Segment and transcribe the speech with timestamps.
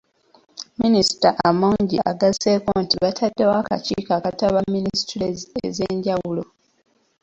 [0.81, 5.25] Minisita Amongi agasseeko nti bataddewo akakiiko akataba minisitule
[5.67, 6.43] ez'enjawulo